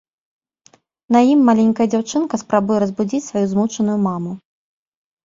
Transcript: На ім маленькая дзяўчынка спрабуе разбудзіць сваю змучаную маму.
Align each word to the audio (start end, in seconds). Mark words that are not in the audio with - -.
На 1.15 1.19
ім 1.31 1.43
маленькая 1.49 1.87
дзяўчынка 1.95 2.39
спрабуе 2.43 2.79
разбудзіць 2.85 3.21
сваю 3.27 3.45
змучаную 3.53 3.97
маму. 4.07 4.31